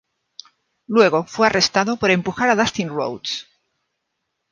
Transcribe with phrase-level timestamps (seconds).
[0.87, 3.45] Luego fue "arrestado" por empujar a Dustin Rhodes.